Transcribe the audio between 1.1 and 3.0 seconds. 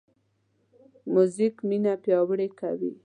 موزیک مینه پیاوړې کوي.